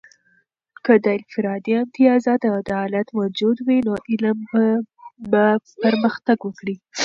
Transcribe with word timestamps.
که 0.85 0.93
د 1.03 1.05
انفرادي 1.17 1.73
امتیازات 1.83 2.41
او 2.47 2.53
عدالت 2.63 3.07
موجود 3.19 3.57
وي، 3.67 3.79
نو 3.87 3.93
علم 4.11 4.37
به 5.31 5.45
پرمختګ 5.83 6.37
وکړي. 6.43 6.75